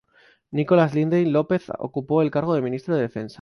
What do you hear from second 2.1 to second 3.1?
el cargo de Ministro de